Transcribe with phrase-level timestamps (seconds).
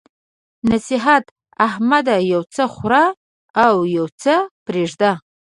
[0.69, 1.25] نصيحت:
[1.67, 2.15] احمده!
[2.33, 3.05] یو څه خوره
[3.65, 4.33] او يو څه
[4.65, 5.11] پرېږده.